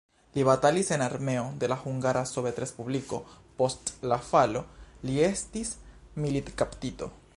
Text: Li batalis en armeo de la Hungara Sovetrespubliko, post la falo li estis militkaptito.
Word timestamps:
Li 0.35 0.43
batalis 0.45 0.87
en 0.95 1.01
armeo 1.07 1.43
de 1.63 1.67
la 1.73 1.77
Hungara 1.83 2.23
Sovetrespubliko, 2.29 3.19
post 3.61 3.93
la 4.13 4.19
falo 4.31 4.65
li 5.11 5.23
estis 5.29 5.75
militkaptito. 6.25 7.13